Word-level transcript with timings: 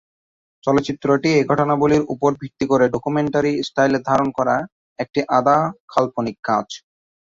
চলচ্চিত্রটি 0.63 1.29
এই 1.37 1.45
ঘটনাবলির 1.51 2.03
উপর 2.13 2.29
ভিত্তি 2.41 2.65
করে 2.71 2.85
ডকুমেন্টারি-স্টাইলে 2.95 3.99
ধারণ 4.09 4.27
করা 4.37 4.55
একটি 4.99 5.19
আধা-কাল্পনিক 5.37 6.37
কাজ। 6.43 6.67